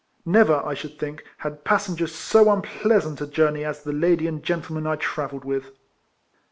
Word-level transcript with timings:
Never, 0.25 0.65
I 0.65 0.73
should 0.73 0.97
think, 0.97 1.23
had 1.37 1.63
passengers 1.63 2.15
so 2.15 2.51
unpleasant 2.51 3.21
a 3.21 3.27
jour 3.27 3.51
ney 3.51 3.63
as 3.63 3.83
the 3.83 3.93
lady 3.93 4.25
and 4.25 4.41
gentleman 4.41 4.87
I 4.87 4.95
travelled 4.95 5.45
with. 5.45 5.73